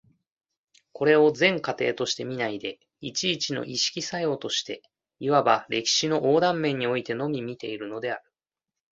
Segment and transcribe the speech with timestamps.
[0.93, 4.81] これを全過程として見ないで、一々の意識作用として、
[5.19, 8.31] いわば歴史の横断面においてのみ見ているのである。